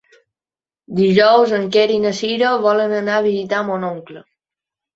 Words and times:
Dijous 0.99 1.53
en 1.59 1.67
Quer 1.75 1.85
i 1.97 2.01
na 2.07 2.15
Cira 2.21 2.55
volen 2.65 2.99
anar 3.03 3.21
a 3.21 3.29
visitar 3.29 3.63
mon 3.71 3.89
oncle. 3.95 4.29